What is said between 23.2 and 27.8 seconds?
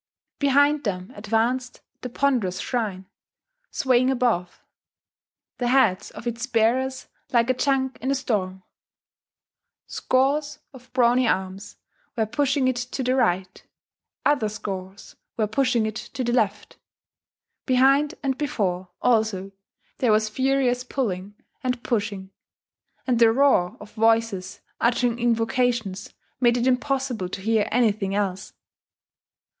roar of voices uttering invocations made it impossible to hear